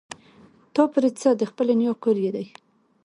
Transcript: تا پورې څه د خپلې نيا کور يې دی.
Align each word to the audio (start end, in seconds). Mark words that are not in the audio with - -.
تا 0.73 0.83
پورې 0.91 1.09
څه 1.19 1.29
د 1.39 1.41
خپلې 1.51 1.73
نيا 1.81 1.93
کور 2.03 2.15
يې 2.23 2.31
دی. 2.35 2.45